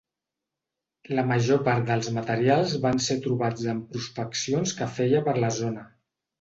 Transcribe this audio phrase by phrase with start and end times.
[1.19, 5.89] La major part dels materials van ser trobats en prospeccions que feia per la zona.